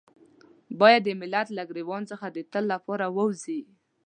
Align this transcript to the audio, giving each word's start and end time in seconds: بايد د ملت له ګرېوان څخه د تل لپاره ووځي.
بايد 0.79 1.01
د 1.05 1.09
ملت 1.21 1.47
له 1.57 1.63
ګرېوان 1.69 2.03
څخه 2.11 2.25
د 2.29 2.37
تل 2.51 2.63
لپاره 2.73 3.05
ووځي. 3.15 3.61